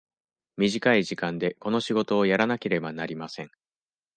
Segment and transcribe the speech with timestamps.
[0.57, 3.51] 短い時間でこの仕事をやらなければなりません。